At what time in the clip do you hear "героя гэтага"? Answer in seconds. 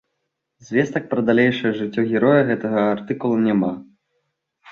2.13-2.79